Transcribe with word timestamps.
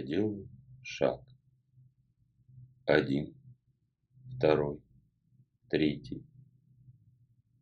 Я 0.00 0.06
делаю 0.06 0.48
шаг. 0.82 1.20
Один, 2.86 3.36
второй, 4.34 4.82
третий. 5.68 6.24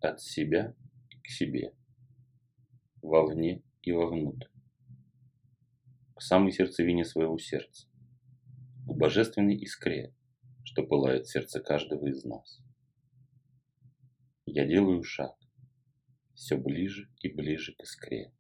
От 0.01 0.21
себя 0.21 0.77
к 1.25 1.29
себе. 1.29 1.75
Вовне 3.03 3.65
и 3.83 3.91
вовнутрь. 3.91 4.47
К 6.15 6.23
самой 6.23 6.53
сердцевине 6.53 7.05
своего 7.05 7.39
сердца. 7.39 7.89
К 8.87 8.93
божественной 8.97 9.57
искре, 9.57 10.15
что 10.63 10.87
пылает 10.87 11.27
в 11.27 11.33
сердце 11.33 11.61
каждого 11.61 12.07
из 12.07 12.25
нас. 12.25 12.61
Я 14.47 14.65
делаю 14.65 15.03
шаг. 15.03 15.35
Все 16.35 16.57
ближе 16.57 17.11
и 17.21 17.35
ближе 17.35 17.75
к 17.75 17.83
искре. 17.83 18.33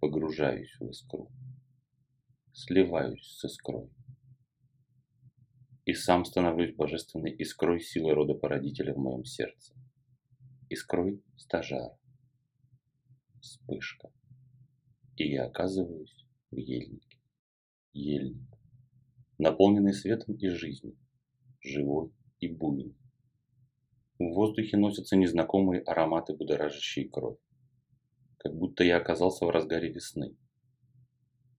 Погружаюсь 0.00 0.74
в 0.80 0.88
искру. 0.88 1.30
Сливаюсь 2.60 3.22
с 3.22 3.44
искрой. 3.44 3.88
И 5.84 5.94
сам 5.94 6.24
становлюсь 6.24 6.74
божественной 6.74 7.30
искрой 7.30 7.78
силы 7.78 8.14
рода 8.14 8.34
породителя 8.34 8.94
в 8.94 8.98
моем 8.98 9.24
сердце. 9.24 9.74
Искрой 10.68 11.22
стажара. 11.36 11.96
Вспышка. 13.40 14.10
И 15.14 15.30
я 15.30 15.44
оказываюсь 15.44 16.26
в 16.50 16.56
ельнике. 16.56 17.20
Ельник. 17.92 18.58
Наполненный 19.38 19.94
светом 19.94 20.34
и 20.34 20.48
жизнью. 20.48 20.98
Живой 21.60 22.10
и 22.40 22.48
буйный. 22.48 22.96
В 24.18 24.34
воздухе 24.34 24.76
носятся 24.76 25.14
незнакомые 25.14 25.80
ароматы, 25.82 26.34
будоражащие 26.34 27.08
кровь. 27.08 27.38
Как 28.38 28.52
будто 28.52 28.82
я 28.82 28.96
оказался 28.96 29.46
в 29.46 29.50
разгаре 29.50 29.92
весны. 29.92 30.36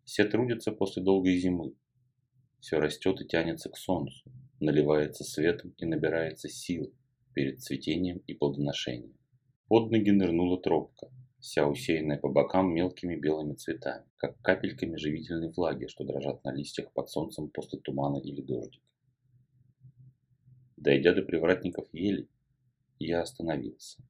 Все 0.10 0.26
трудятся 0.26 0.72
после 0.72 1.04
долгой 1.04 1.38
зимы. 1.38 1.76
Все 2.60 2.80
растет 2.80 3.22
и 3.22 3.28
тянется 3.28 3.70
к 3.70 3.78
солнцу, 3.78 4.28
наливается 4.60 5.24
светом 5.24 5.76
и 5.78 5.86
набирается 5.86 6.50
сил 6.50 6.92
перед 7.36 7.62
цветением 7.62 8.18
и 8.26 8.34
плодоношением. 8.34 9.16
Под 9.68 9.92
ноги 9.92 10.10
нырнула 10.10 10.60
тропка, 10.60 11.12
вся 11.40 11.68
усеянная 11.68 12.18
по 12.18 12.28
бокам 12.28 12.74
мелкими 12.74 13.16
белыми 13.16 13.54
цветами, 13.54 14.04
как 14.18 14.42
капельками 14.42 14.96
живительной 14.96 15.52
влаги, 15.52 15.86
что 15.86 16.04
дрожат 16.04 16.44
на 16.44 16.56
листьях 16.56 16.92
под 16.92 17.08
солнцем 17.08 17.48
после 17.48 17.78
тумана 17.78 18.18
или 18.18 18.42
дождика. 18.42 18.84
Дойдя 20.76 21.14
до 21.14 21.22
привратников 21.22 21.88
ели, 21.94 22.28
я 22.98 23.22
остановился. 23.22 24.02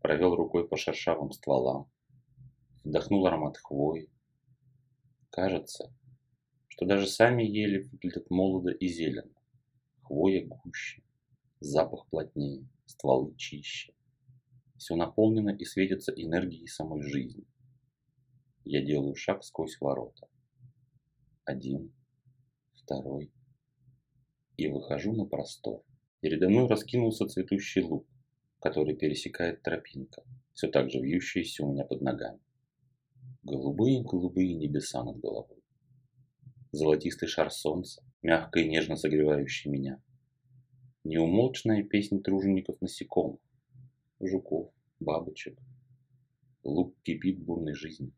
Провел 0.00 0.34
рукой 0.34 0.66
по 0.66 0.76
шершавым 0.76 1.30
стволам, 1.30 1.88
вдохнул 2.82 3.24
аромат 3.28 3.58
хвои. 3.58 4.10
Кажется, 5.30 5.92
что 6.68 6.86
даже 6.86 7.06
сами 7.06 7.42
ели 7.42 7.82
выглядят 7.82 8.30
молодо 8.30 8.70
и 8.70 8.88
зелено. 8.88 9.34
Хвоя 10.02 10.46
гуще, 10.46 11.02
запах 11.60 12.06
плотнее, 12.08 12.68
стволы 12.86 13.34
чище. 13.36 13.92
Все 14.76 14.94
наполнено 14.94 15.50
и 15.50 15.64
светится 15.64 16.12
энергией 16.12 16.66
самой 16.68 17.02
жизни. 17.02 17.44
Я 18.64 18.82
делаю 18.82 19.14
шаг 19.16 19.44
сквозь 19.44 19.80
ворота. 19.80 20.28
Один, 21.44 21.92
второй. 22.74 23.32
И 24.56 24.68
выхожу 24.68 25.12
на 25.14 25.24
простор. 25.24 25.82
Передо 26.20 26.48
мной 26.48 26.68
раскинулся 26.68 27.26
цветущий 27.26 27.82
луг, 27.82 28.06
который 28.60 28.96
пересекает 28.96 29.62
тропинка, 29.62 30.22
все 30.52 30.68
так 30.68 30.90
же 30.90 31.00
вьющаяся 31.00 31.64
у 31.64 31.72
меня 31.72 31.84
под 31.84 32.02
ногами. 32.02 32.40
Голубые-голубые 33.48 34.52
небеса 34.52 35.02
над 35.02 35.20
головой. 35.20 35.62
Золотистый 36.70 37.28
шар 37.28 37.50
солнца, 37.50 38.04
мягко 38.20 38.60
и 38.60 38.68
нежно 38.68 38.94
согревающий 38.94 39.70
меня. 39.70 40.02
Неумолчная 41.02 41.82
песня 41.82 42.20
тружеников 42.20 42.78
насекомых, 42.82 43.40
жуков, 44.20 44.70
бабочек. 45.00 45.58
Луг 46.62 46.94
кипит 47.02 47.42
бурной 47.42 47.72
жизнью. 47.72 48.12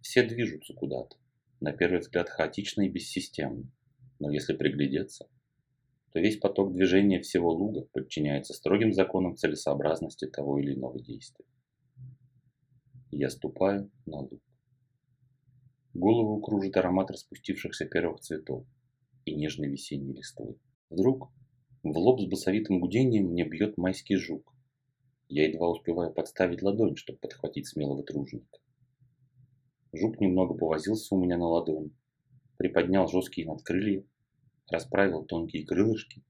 Все 0.00 0.26
движутся 0.26 0.72
куда-то, 0.72 1.18
на 1.60 1.74
первый 1.74 2.00
взгляд 2.00 2.30
хаотично 2.30 2.86
и 2.86 2.88
бессистемно, 2.88 3.70
но 4.18 4.30
если 4.30 4.54
приглядеться, 4.54 5.28
то 6.12 6.20
весь 6.20 6.38
поток 6.38 6.72
движения 6.72 7.20
всего 7.20 7.52
луга 7.52 7.82
подчиняется 7.92 8.54
строгим 8.54 8.94
законам 8.94 9.36
целесообразности 9.36 10.26
того 10.26 10.58
или 10.58 10.72
иного 10.72 10.98
действия. 11.02 11.44
Я 13.16 13.30
ступаю 13.30 13.92
на 14.06 14.22
луг. 14.22 14.42
Голову 15.94 16.40
кружит 16.40 16.76
аромат 16.76 17.12
распустившихся 17.12 17.84
первых 17.84 18.22
цветов 18.22 18.66
и 19.24 19.36
нежной 19.36 19.68
весенней 19.68 20.14
листвы. 20.14 20.56
Вдруг 20.90 21.30
в 21.84 21.96
лоб 21.96 22.20
с 22.20 22.26
басовитым 22.26 22.80
гудением 22.80 23.26
мне 23.26 23.48
бьет 23.48 23.78
майский 23.78 24.16
жук. 24.16 24.52
Я 25.28 25.46
едва 25.46 25.70
успеваю 25.70 26.12
подставить 26.12 26.62
ладонь, 26.62 26.96
чтобы 26.96 27.20
подхватить 27.20 27.68
смелого 27.68 28.02
труженика. 28.02 28.58
Жук 29.92 30.20
немного 30.20 30.54
повозился 30.54 31.14
у 31.14 31.22
меня 31.22 31.38
на 31.38 31.46
ладони, 31.46 31.92
приподнял 32.56 33.06
жесткие 33.06 33.46
надкрылья 33.46 34.04
расправил 34.68 35.24
тонкие 35.24 35.64
крылышки 35.64 36.24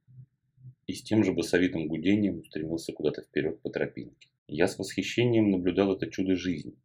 и 0.87 0.93
с 0.93 1.03
тем 1.03 1.25
же 1.25 1.33
басовитым 1.33 1.89
гудением 1.89 2.41
устремился 2.41 2.93
куда-то 2.93 3.23
вперед 3.23 3.63
по 3.63 3.71
тропинке. 3.71 4.29
Я 4.47 4.69
с 4.69 4.79
восхищением 4.79 5.51
наблюдал 5.51 5.95
это 5.95 6.11
чудо 6.11 6.37
жизни, 6.37 6.77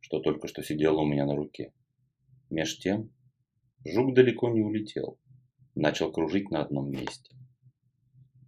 что 0.00 0.20
только 0.20 0.46
что 0.46 0.62
сидело 0.62 1.00
у 1.00 1.06
меня 1.06 1.26
на 1.26 1.34
руке. 1.34 1.72
Меж 2.50 2.78
тем, 2.78 3.12
жук 3.84 4.14
далеко 4.14 4.48
не 4.48 4.60
улетел, 4.60 5.18
начал 5.74 6.12
кружить 6.12 6.50
на 6.50 6.62
одном 6.62 6.90
месте. 6.90 7.34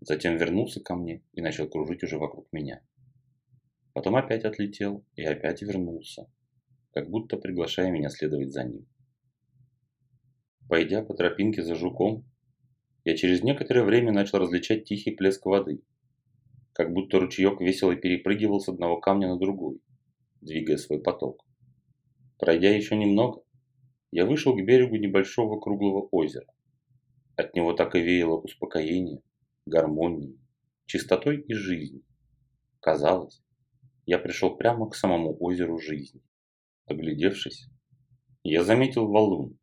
Затем 0.00 0.36
вернулся 0.36 0.80
ко 0.80 0.94
мне 0.94 1.22
и 1.32 1.40
начал 1.40 1.68
кружить 1.68 2.04
уже 2.04 2.18
вокруг 2.18 2.46
меня. 2.52 2.82
Потом 3.94 4.16
опять 4.16 4.44
отлетел 4.44 5.04
и 5.16 5.22
опять 5.22 5.62
вернулся, 5.62 6.30
как 6.92 7.10
будто 7.10 7.36
приглашая 7.36 7.90
меня 7.90 8.10
следовать 8.10 8.52
за 8.52 8.64
ним. 8.64 8.86
Пойдя 10.68 11.02
по 11.02 11.14
тропинке 11.14 11.62
за 11.62 11.74
жуком, 11.74 12.24
я 13.04 13.16
через 13.16 13.42
некоторое 13.42 13.82
время 13.82 14.12
начал 14.12 14.38
различать 14.38 14.84
тихий 14.84 15.10
плеск 15.10 15.44
воды, 15.46 15.82
как 16.72 16.92
будто 16.92 17.20
ручеек 17.20 17.60
весело 17.60 17.94
перепрыгивал 17.94 18.60
с 18.60 18.68
одного 18.68 18.98
камня 18.98 19.28
на 19.28 19.38
другой, 19.38 19.80
двигая 20.40 20.76
свой 20.76 21.00
поток. 21.00 21.44
Пройдя 22.38 22.74
еще 22.74 22.96
немного, 22.96 23.42
я 24.10 24.26
вышел 24.26 24.54
к 24.54 24.62
берегу 24.62 24.96
небольшого 24.96 25.60
круглого 25.60 26.08
озера. 26.10 26.46
От 27.36 27.54
него 27.54 27.72
так 27.72 27.94
и 27.94 28.00
веяло 28.00 28.36
успокоением, 28.36 29.22
гармонией, 29.66 30.38
чистотой 30.86 31.40
и 31.40 31.54
жизнью. 31.54 32.02
Казалось, 32.80 33.42
я 34.06 34.18
пришел 34.18 34.56
прямо 34.56 34.88
к 34.90 34.96
самому 34.96 35.36
озеру 35.40 35.78
жизни. 35.78 36.20
Оглядевшись, 36.86 37.68
я 38.42 38.64
заметил 38.64 39.06
валун, 39.06 39.58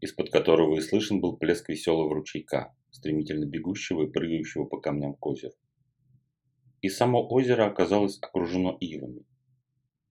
из-под 0.00 0.30
которого 0.30 0.76
и 0.76 0.80
слышен 0.80 1.20
был 1.20 1.36
плеск 1.36 1.68
веселого 1.68 2.14
ручейка, 2.14 2.74
стремительно 2.90 3.46
бегущего 3.46 4.04
и 4.04 4.10
прыгающего 4.10 4.64
по 4.64 4.80
камням 4.80 5.14
к 5.14 5.26
озеру. 5.26 5.54
И 6.82 6.88
само 6.88 7.26
озеро 7.28 7.66
оказалось 7.66 8.18
окружено 8.20 8.76
ивами. 8.80 9.24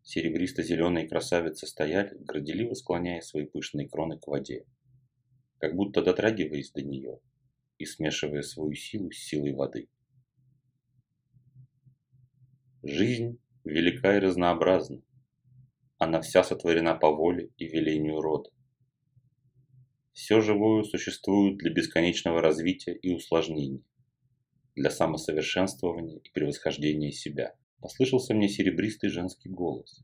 Серебристо-зеленые 0.04 1.08
красавицы 1.08 1.66
стояли, 1.68 2.16
горделиво 2.20 2.74
склоняя 2.74 3.22
свои 3.22 3.46
пышные 3.46 3.90
кроны 3.90 4.20
к 4.20 4.28
воде, 4.28 4.66
как 5.58 5.76
будто 5.76 6.04
дотрагиваясь 6.04 6.72
до 6.72 6.84
нее 6.84 7.20
и 7.78 7.86
смешивая 7.86 8.42
свою 8.42 8.74
силу 8.76 9.12
с 9.12 9.18
силой 9.18 9.54
воды. 9.54 9.90
Жизнь 12.84 13.40
велика 13.64 14.16
и 14.16 14.20
разнообразна. 14.20 15.02
Она 15.98 16.22
вся 16.22 16.44
сотворена 16.44 16.94
по 16.94 17.12
воле 17.12 17.50
и 17.58 17.66
велению 17.66 18.22
рода. 18.22 18.52
Все 20.14 20.40
живое 20.40 20.84
существует 20.84 21.58
для 21.58 21.72
бесконечного 21.72 22.42
развития 22.42 22.94
и 22.94 23.14
усложнения, 23.14 23.82
для 24.76 24.90
самосовершенствования 24.90 26.18
и 26.18 26.32
превосхождения 26.32 27.12
себя. 27.12 27.56
Послышался 27.80 28.34
мне 28.34 28.50
серебристый 28.50 29.10
женский 29.10 29.50
голос, 29.50 30.04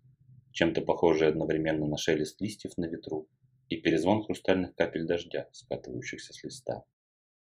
чем-то 0.52 0.82
похожий 0.82 1.28
одновременно 1.28 1.88
на 1.88 1.98
шелест 1.98 2.40
листьев 2.42 2.78
на 2.78 2.86
ветру 2.86 3.28
и 3.70 3.78
перезвон 3.78 4.24
хрустальных 4.24 4.76
капель 4.76 5.06
дождя, 5.06 5.48
скатывающихся 5.52 6.34
с 6.34 6.44
листа. 6.44 6.84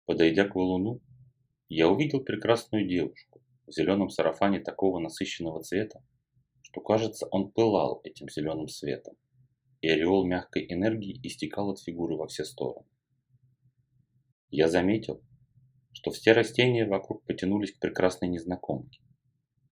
Подойдя 0.04 0.46
к 0.46 0.54
валуну, 0.54 1.00
я 1.68 1.88
увидел 1.88 2.20
прекрасную 2.20 2.86
девушку 2.86 3.42
в 3.66 3.72
зеленом 3.72 4.08
сарафане 4.08 4.60
такого 4.60 4.98
насыщенного 4.98 5.62
цвета, 5.62 6.02
что, 6.62 6.80
кажется, 6.80 7.26
он 7.30 7.50
пылал 7.50 8.00
этим 8.04 8.28
зеленым 8.28 8.68
светом 8.68 9.16
и 9.80 9.88
ореол 9.88 10.26
мягкой 10.26 10.66
энергии 10.68 11.20
истекал 11.22 11.70
от 11.70 11.80
фигуры 11.80 12.16
во 12.16 12.26
все 12.26 12.44
стороны. 12.44 12.86
Я 14.50 14.68
заметил, 14.68 15.22
что 15.96 16.10
все 16.10 16.32
растения 16.32 16.84
вокруг 16.84 17.24
потянулись 17.24 17.72
к 17.72 17.78
прекрасной 17.78 18.28
незнакомке, 18.28 19.00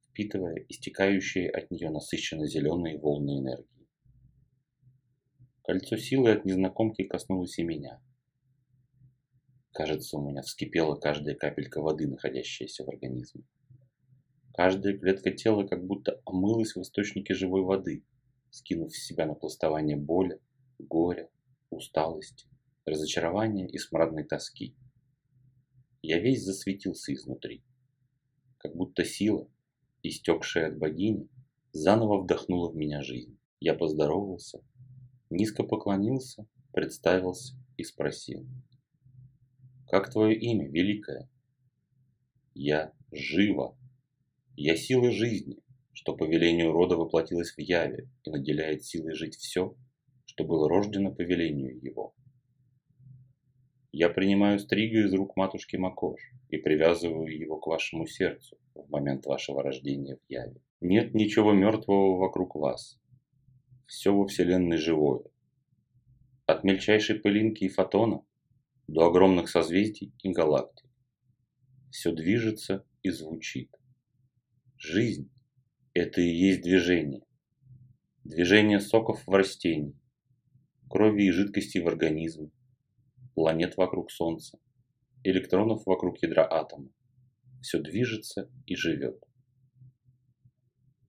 впитывая 0.09 0.55
истекающие 0.71 1.51
от 1.51 1.71
нее 1.71 1.91
насыщенно 1.91 2.47
зеленые 2.47 2.99
волны 2.99 3.41
энергии. 3.41 3.87
Кольцо 5.63 5.99
силы 5.99 6.31
от 6.31 6.47
незнакомки 6.47 7.05
коснулось 7.05 7.59
и 7.59 7.63
меня. 7.63 8.01
Кажется, 9.73 10.17
у 10.17 10.27
меня 10.27 10.41
вскипела 10.41 10.97
каждая 10.97 11.35
капелька 11.35 11.83
воды, 11.83 12.09
находящаяся 12.09 12.85
в 12.85 12.89
организме. 12.89 13.45
Каждая 14.55 14.97
клетка 14.97 15.31
тела 15.31 15.67
как 15.67 15.87
будто 15.87 16.23
омылась 16.25 16.75
в 16.75 16.81
источнике 16.81 17.35
живой 17.35 17.65
воды, 17.65 18.03
скинув 18.49 18.93
в 18.93 18.97
себя 18.97 19.27
напластование 19.27 19.99
боли, 19.99 20.41
горя, 20.79 21.29
усталости, 21.69 22.47
разочарования 22.87 23.69
и 23.69 23.77
смрадной 23.77 24.25
тоски. 24.25 24.75
Я 26.07 26.21
весь 26.21 26.45
засветился 26.45 27.15
изнутри, 27.15 27.65
как 28.59 28.77
будто 28.77 29.07
сила, 29.07 29.51
истекшая 30.03 30.69
от 30.69 30.77
богини, 30.77 31.31
заново 31.73 32.23
вдохнула 32.23 32.71
в 32.71 32.77
меня 32.77 33.03
жизнь. 33.03 33.39
Я 33.59 33.73
поздоровался, 33.73 34.61
низко 35.31 35.63
поклонился, 35.65 36.47
представился 36.75 37.55
и 37.79 37.85
спросил. 37.85 38.47
«Как 39.87 40.13
твое 40.13 40.39
имя, 40.39 40.69
Великая?» 40.69 41.31
«Я 42.53 42.93
жива», 43.11 43.75
я 44.57 44.77
сила 44.77 45.11
жизни, 45.11 45.57
что 45.95 46.15
по 46.15 46.25
велению 46.25 46.73
рода 46.73 46.99
воплотилась 46.99 47.53
в 47.53 47.59
Яве 47.59 48.11
и 48.25 48.31
наделяет 48.31 48.85
силой 48.85 49.15
жить 49.15 49.37
все, 49.37 49.75
что 50.27 50.45
было 50.45 50.69
рождено 50.69 51.15
по 51.15 51.23
велению 51.23 51.81
его. 51.81 52.15
Я 53.97 54.09
принимаю 54.09 54.59
стрига 54.59 55.05
из 55.07 55.15
рук 55.15 55.37
матушки 55.37 55.77
Макош 55.77 56.21
и 56.49 56.57
привязываю 56.57 57.33
его 57.33 57.59
к 57.59 57.69
вашему 57.69 58.09
сердцу 58.09 58.59
в 58.75 58.91
момент 58.91 59.25
вашего 59.25 59.63
рождения 59.63 60.17
в 60.17 60.29
Яве. 60.29 60.61
Нет 60.81 61.15
ничего 61.15 61.53
мертвого 61.53 62.19
вокруг 62.19 62.57
вас. 62.57 62.99
Все 63.87 64.13
во 64.13 64.27
Вселенной 64.27 64.79
живое. 64.79 65.23
От 66.45 66.65
мельчайшей 66.65 67.21
пылинки 67.21 67.63
и 67.63 67.69
фотона 67.69 68.25
до 68.89 69.07
огромных 69.07 69.49
созвездий 69.49 70.13
и 70.25 70.31
галактик. 70.33 70.91
Все 71.93 72.11
движется 72.11 72.85
и 73.05 73.11
звучит. 73.11 73.71
Жизнь– 74.77 75.31
это 75.95 76.21
и 76.21 76.35
есть 76.35 76.63
движение. 76.63 77.23
Движение 78.25 78.81
соков 78.81 79.25
в 79.25 79.31
растении, 79.31 79.97
крови 80.91 81.27
и 81.27 81.31
жидкости 81.31 81.79
в 81.79 81.87
организме, 81.87 82.51
планет 83.35 83.77
вокруг 83.77 84.11
Солнца, 84.11 84.59
электронов 85.23 85.87
вокруг 85.87 86.23
ядра 86.23 86.47
атома. 86.49 86.91
Все 87.61 87.81
движется 87.81 88.51
и 88.67 88.77
живет. 88.77 89.23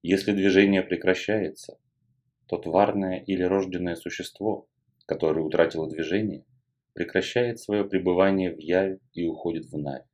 Если 0.02 0.34
движение 0.34 0.84
прекращается, 0.84 1.80
то 2.48 2.58
тварное 2.58 3.18
или 3.20 3.44
рожденное 3.44 3.96
существо, 3.96 4.68
которое 5.06 5.42
утратило 5.42 5.90
движение, 5.90 6.46
прекращает 6.94 7.60
свое 7.60 7.84
пребывание 7.84 8.56
в 8.56 8.60
яве 8.60 9.00
и 9.14 9.26
уходит 9.26 9.66
в 9.66 9.78
навь. 9.78 10.06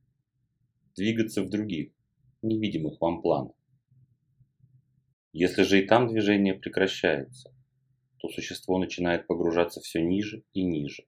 Двигаться 0.96 1.44
в 1.44 1.50
других, 1.50 1.94
невидимых 2.42 3.00
вам 3.00 3.22
планов. 3.22 3.56
Если 5.34 5.64
же 5.64 5.80
и 5.80 5.88
там 5.88 6.08
движение 6.08 6.54
прекращается, 6.54 7.54
то 8.18 8.30
существо 8.30 8.78
начинает 8.80 9.28
погружаться 9.28 9.80
все 9.80 10.02
ниже 10.02 10.44
и 10.54 10.64
ниже, 10.64 11.04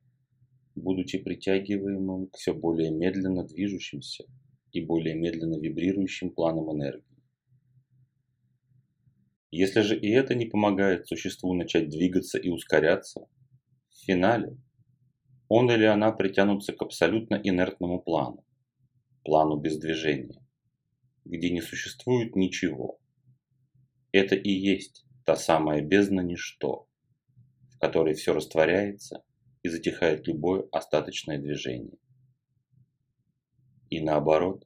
будучи 0.76 1.18
притягиваемым 1.18 2.28
к 2.28 2.38
все 2.38 2.54
более 2.54 2.92
медленно 2.92 3.44
движущимся 3.44 4.26
и 4.72 4.82
более 4.82 5.16
медленно 5.16 5.60
вибрирующим 5.60 6.32
планам 6.32 6.72
энергии. 6.72 7.04
Если 9.52 9.82
же 9.82 10.00
и 10.00 10.10
это 10.10 10.34
не 10.34 10.46
помогает 10.46 11.08
существу 11.08 11.54
начать 11.54 11.90
двигаться 11.90 12.40
и 12.40 12.50
ускоряться, 12.50 13.28
в 13.90 14.06
финале 14.06 14.58
он 15.48 15.70
или 15.70 15.84
она 15.84 16.12
притянутся 16.12 16.74
к 16.74 16.82
абсолютно 16.82 17.36
инертному 17.36 18.02
плану, 18.02 18.44
плану 19.24 19.58
без 19.58 19.78
движения 19.78 20.44
где 21.26 21.50
не 21.50 21.62
существует 21.62 22.36
ничего. 22.36 23.00
Это 24.12 24.36
и 24.36 24.52
есть 24.52 25.06
та 25.26 25.36
самая 25.36 25.82
бездна 25.82 26.22
ничто, 26.22 26.88
в 27.72 27.80
которой 27.80 28.14
все 28.14 28.34
растворяется 28.34 29.24
и 29.64 29.70
затихает 29.70 30.28
любое 30.28 30.68
остаточное 30.72 31.40
движение. 31.40 31.98
И 33.90 34.02
наоборот, 34.02 34.66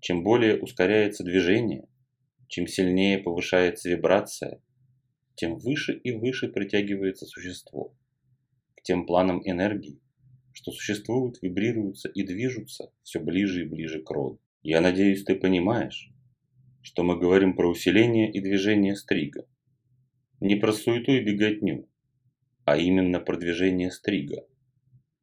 чем 0.00 0.22
более 0.22 0.60
ускоряется 0.60 1.24
движение, 1.24 1.86
чем 2.48 2.66
сильнее 2.66 3.18
повышается 3.18 3.88
вибрация, 3.88 4.60
тем 5.36 5.56
выше 5.58 5.92
и 5.92 6.12
выше 6.12 6.48
притягивается 6.48 7.26
существо 7.26 7.94
к 8.76 8.82
тем 8.82 9.06
планам 9.06 9.40
энергии, 9.44 10.00
что 10.52 10.72
существуют, 10.72 11.40
вибрируются 11.42 12.08
и 12.08 12.22
движутся 12.22 12.92
все 13.02 13.20
ближе 13.20 13.62
и 13.62 13.68
ближе 13.68 14.02
к 14.02 14.10
роду. 14.10 14.40
Я 14.62 14.80
надеюсь, 14.80 15.24
ты 15.24 15.36
понимаешь, 15.36 16.10
что 16.82 17.02
мы 17.02 17.18
говорим 17.18 17.54
про 17.54 17.68
усиление 17.68 18.32
и 18.32 18.40
движение 18.40 18.96
стрига. 18.96 19.46
Не 20.40 20.56
про 20.56 20.72
суету 20.72 21.12
и 21.12 21.20
беготню, 21.20 21.89
а 22.64 22.76
именно 22.76 23.20
про 23.20 23.36
движение 23.36 23.90
стрига, 23.90 24.46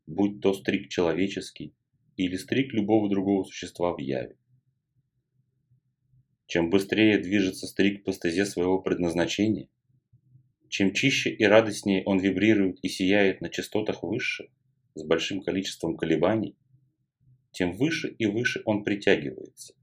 будь 0.06 0.42
то 0.42 0.54
стриг 0.54 0.90
человеческий 0.90 1.74
или 2.16 2.36
стриг 2.36 2.74
любого 2.74 3.10
другого 3.10 3.44
существа 3.44 3.94
в 3.94 4.00
яве. 4.00 4.38
Чем 6.48 6.70
быстрее 6.70 7.18
движется 7.20 7.68
стриг 7.68 8.04
по 8.04 8.14
стезе 8.14 8.46
своего 8.46 8.80
предназначения, 8.80 9.70
чем 10.70 10.94
чище 10.94 11.30
и 11.30 11.44
радостнее 11.44 12.04
он 12.06 12.20
вибрирует 12.20 12.80
и 12.82 12.90
сияет 12.90 13.42
на 13.42 13.50
частотах 13.50 14.04
выше, 14.04 14.50
с 14.96 15.04
большим 15.04 15.42
количеством 15.42 15.96
колебаний, 15.96 16.58
тем 17.52 17.74
выше 17.74 18.10
и 18.10 18.26
выше 18.26 18.62
он 18.66 18.84
притягивается 18.84 19.74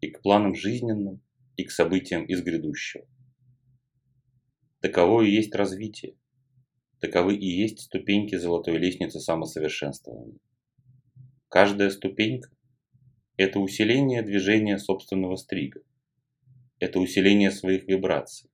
и 0.00 0.10
к 0.10 0.20
планам 0.20 0.54
жизненным, 0.54 1.22
и 1.56 1.64
к 1.64 1.70
событиям 1.70 2.24
из 2.24 2.42
грядущего. 2.42 3.06
Таково 4.80 5.22
и 5.22 5.30
есть 5.30 5.54
развитие. 5.54 6.16
Таковы 7.02 7.36
и 7.36 7.46
есть 7.46 7.80
ступеньки 7.80 8.36
золотой 8.36 8.78
лестницы 8.78 9.20
самосовершенствования. 9.20 10.38
Каждая 11.48 11.90
ступенька– 11.90 12.48
это 13.36 13.58
усиление 13.58 14.22
движения 14.22 14.78
собственного 14.78 15.36
стрига. 15.36 15.82
Это 16.78 16.98
усиление 16.98 17.50
своих 17.50 17.86
вибраций. 17.86 18.50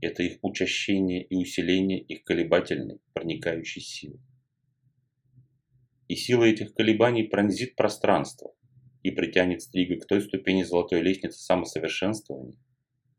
Это 0.00 0.22
их 0.22 0.38
учащение 0.40 1.22
и 1.22 1.36
усиление 1.36 2.00
их 2.00 2.24
колебательной, 2.24 3.00
проникающей 3.12 3.82
силы 3.82 4.18
и 6.08 6.14
сила 6.14 6.44
этих 6.44 6.74
колебаний 6.74 7.24
пронзит 7.24 7.74
пространство 7.74 8.52
и 9.02 9.10
притянет 9.10 9.62
Стрига 9.62 9.98
к 9.98 10.06
той 10.06 10.20
ступени 10.20 10.62
золотой 10.62 11.00
лестницы 11.00 11.38
самосовершенствования, 11.38 12.58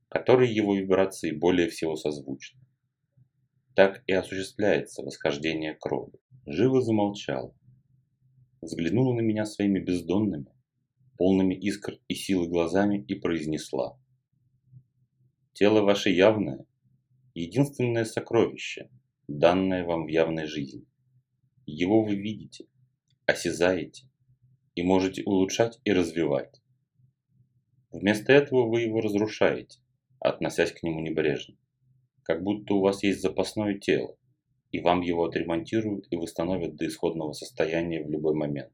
которой 0.10 0.51
его 0.51 0.75
вибрации 0.75 1.32
более 1.32 1.70
всего 1.70 1.96
созвучны. 1.96 2.62
Так 3.77 4.01
и 4.07 4.12
осуществляется 4.12 5.03
восхождение 5.03 5.75
к 5.75 5.86
роду. 5.86 6.19
Живо 6.48 6.81
замолчал, 6.81 7.55
взглянула 8.60 9.13
на 9.13 9.19
меня 9.19 9.46
своими 9.46 9.77
бездонными, 9.77 10.51
полными 11.15 11.53
искр 11.53 12.00
и 12.07 12.15
силы 12.15 12.48
глазами 12.48 13.05
и 13.07 13.13
произнесла. 13.13 13.96
Тело 15.53 15.81
ваше 15.81 16.10
явное, 16.10 16.65
единственное 17.36 18.05
сокровище, 18.05 18.89
данное 19.27 19.86
вам 19.86 20.05
в 20.05 20.07
явной 20.07 20.48
жизни. 20.48 20.88
Его 21.67 22.03
вы 22.03 22.15
видите, 22.15 22.65
осязаете 23.27 24.10
и 24.74 24.81
можете 24.81 25.22
улучшать 25.24 25.79
и 25.84 25.93
развивать. 25.93 26.63
Вместо 27.91 28.34
этого 28.34 28.67
вы 28.67 28.81
его 28.81 29.01
разрушаете, 29.01 29.79
относясь 30.19 30.72
к 30.72 30.81
нему 30.81 31.00
небрежно, 31.01 31.55
как 32.27 32.43
будто 32.43 32.74
у 32.74 32.81
вас 32.81 33.03
есть 33.03 33.22
запасное 33.22 33.79
тело, 33.79 34.17
и 34.72 34.81
вам 34.81 35.00
его 35.00 35.24
отремонтируют 35.24 36.07
и 36.12 36.17
восстановят 36.17 36.75
до 36.75 36.86
исходного 36.86 37.31
состояния 37.31 38.03
в 38.03 38.10
любой 38.10 38.36
момент. 38.36 38.74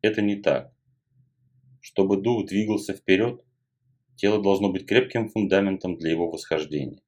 Это 0.00 0.22
не 0.22 0.36
так. 0.36 0.72
Чтобы 1.80 2.22
дух 2.22 2.46
двигался 2.46 2.94
вперед, 2.94 3.44
тело 4.16 4.42
должно 4.42 4.72
быть 4.72 4.86
крепким 4.86 5.28
фундаментом 5.28 5.98
для 5.98 6.12
его 6.12 6.30
восхождения. 6.30 7.02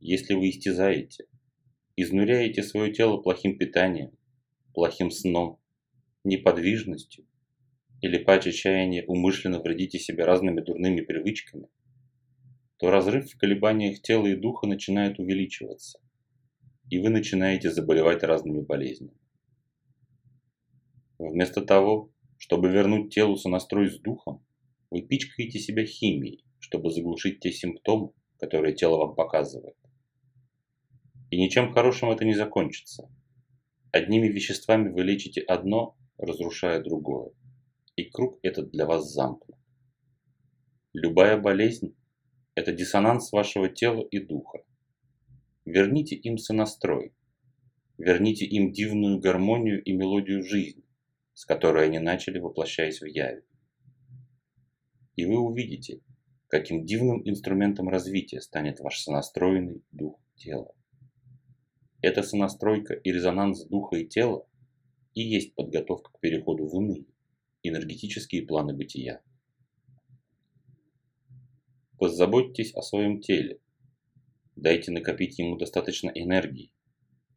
Если 0.00 0.34
вы 0.34 0.50
истязаете, 0.50 1.26
изнуряете 1.94 2.64
свое 2.64 2.92
тело 2.92 3.18
плохим 3.18 3.56
питанием, 3.58 4.10
плохим 4.74 5.12
сном, 5.12 5.60
неподвижностью 6.24 7.26
или 8.00 8.18
по 8.18 8.34
отчаянию 8.34 9.06
умышленно 9.06 9.60
вредите 9.60 10.00
себе 10.00 10.24
разными 10.24 10.62
дурными 10.62 11.02
привычками, 11.02 11.68
то 12.82 12.90
разрыв 12.90 13.30
в 13.30 13.38
колебаниях 13.38 14.02
тела 14.02 14.26
и 14.26 14.34
духа 14.34 14.66
начинает 14.66 15.20
увеличиваться, 15.20 16.00
и 16.90 16.98
вы 16.98 17.10
начинаете 17.10 17.70
заболевать 17.70 18.24
разными 18.24 18.60
болезнями. 18.60 19.16
Вместо 21.16 21.62
того, 21.62 22.10
чтобы 22.38 22.70
вернуть 22.70 23.14
телу 23.14 23.36
сонастрой 23.36 23.88
с 23.88 24.00
духом, 24.00 24.44
вы 24.90 25.02
пичкаете 25.02 25.60
себя 25.60 25.86
химией, 25.86 26.44
чтобы 26.58 26.90
заглушить 26.90 27.38
те 27.38 27.52
симптомы, 27.52 28.10
которые 28.40 28.74
тело 28.74 28.96
вам 28.96 29.14
показывает. 29.14 29.76
И 31.30 31.40
ничем 31.40 31.72
хорошим 31.72 32.10
это 32.10 32.24
не 32.24 32.34
закончится. 32.34 33.08
Одними 33.92 34.26
веществами 34.26 34.88
вы 34.88 35.04
лечите 35.04 35.40
одно, 35.42 35.96
разрушая 36.18 36.82
другое. 36.82 37.30
И 37.94 38.02
круг 38.10 38.40
этот 38.42 38.72
для 38.72 38.86
вас 38.86 39.08
замкнут. 39.08 39.56
Любая 40.94 41.40
болезнь– 41.40 41.94
это 42.54 42.72
диссонанс 42.72 43.32
вашего 43.32 43.68
тела 43.68 44.02
и 44.10 44.18
духа. 44.18 44.64
Верните 45.64 46.16
им 46.16 46.38
сонастрой. 46.38 47.14
Верните 47.98 48.44
им 48.44 48.72
дивную 48.72 49.20
гармонию 49.20 49.82
и 49.82 49.92
мелодию 49.92 50.42
жизни, 50.42 50.84
с 51.34 51.44
которой 51.44 51.86
они 51.86 51.98
начали, 51.98 52.38
воплощаясь 52.38 53.00
в 53.00 53.06
яве. 53.06 53.44
И 55.14 55.24
вы 55.24 55.38
увидите, 55.38 56.00
каким 56.48 56.84
дивным 56.84 57.22
инструментом 57.28 57.88
развития 57.88 58.40
станет 58.40 58.80
ваш 58.80 59.00
сонастроенный 59.00 59.82
дух 59.92 60.20
тела. 60.36 60.74
Эта 62.00 62.22
сонастройка 62.22 62.94
и 62.94 63.12
резонанс 63.12 63.64
духа 63.64 63.96
и 63.96 64.06
тела 64.06 64.46
и 65.14 65.22
есть 65.22 65.54
подготовка 65.54 66.10
к 66.12 66.20
переходу 66.20 66.66
в 66.66 66.74
иные, 66.74 67.06
энергетические 67.62 68.46
планы 68.46 68.74
бытия. 68.74 69.20
Позаботьтесь 72.02 72.74
о 72.74 72.82
своем 72.82 73.20
теле. 73.20 73.60
Дайте 74.56 74.90
накопить 74.90 75.38
ему 75.38 75.54
достаточно 75.54 76.10
энергии, 76.10 76.72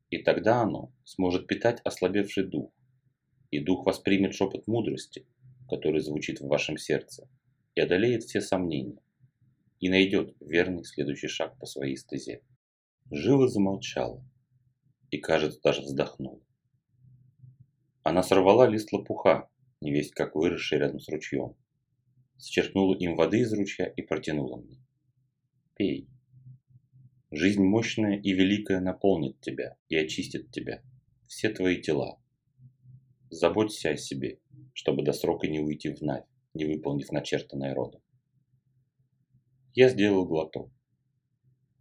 и 0.09 0.17
тогда 0.17 0.63
оно 0.63 0.91
сможет 1.03 1.45
питать 1.45 1.81
ослабевший 1.83 2.47
дух, 2.47 2.71
и 3.51 3.59
дух 3.59 3.85
воспримет 3.85 4.33
шепот 4.33 4.65
мудрости, 4.65 5.27
который 5.69 6.01
звучит 6.01 6.39
в 6.39 6.47
вашем 6.47 6.79
сердце, 6.79 7.29
и 7.75 7.81
одолеет 7.81 8.23
все 8.23 8.41
сомнения, 8.41 8.97
и 9.81 9.87
найдет 9.87 10.35
верный 10.39 10.83
следующий 10.83 11.27
шаг 11.27 11.59
по 11.59 11.67
своей 11.67 11.95
стезе. 11.95 12.41
Жива 13.11 13.47
замолчала 13.47 14.27
и, 15.11 15.19
кажется, 15.19 15.59
даже 15.61 15.81
вздохнула. 15.83 16.41
Она 18.01 18.23
сорвала 18.23 18.67
лист 18.67 18.91
лопуха, 18.91 19.47
невесть 19.79 20.15
как 20.15 20.33
выросший 20.33 20.79
рядом 20.79 20.99
с 20.99 21.07
ручьем, 21.07 21.55
Счерпнула 22.39 22.95
им 22.95 23.15
воды 23.15 23.39
из 23.39 23.53
ручья 23.53 23.85
и 23.85 24.01
протянула 24.01 24.57
мне. 24.57 24.79
Пей. 25.75 26.07
Жизнь 27.31 27.63
мощная 27.63 28.17
и 28.17 28.33
великая 28.33 28.79
наполнит 28.79 29.39
тебя 29.41 29.75
и 29.89 29.95
очистит 29.95 30.51
тебя, 30.51 30.81
все 31.27 31.49
твои 31.49 31.81
тела. 31.81 32.19
Заботься 33.29 33.89
о 33.89 33.97
себе, 33.97 34.39
чтобы 34.73 35.03
до 35.03 35.11
срока 35.11 35.47
не 35.47 35.59
уйти 35.59 35.89
в 35.89 36.01
Навь, 36.01 36.25
не 36.53 36.65
выполнив 36.65 37.11
начертанное 37.11 37.73
родом. 37.73 38.01
Я 39.73 39.89
сделал 39.89 40.25
глоток. 40.25 40.71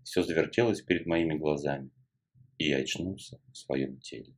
Все 0.02 0.22
завертелось 0.22 0.82
перед 0.82 1.06
моими 1.06 1.38
глазами, 1.38 1.90
и 2.58 2.68
я 2.68 2.78
очнулся 2.78 3.40
в 3.52 3.56
своем 3.56 4.00
теле. 4.00 4.34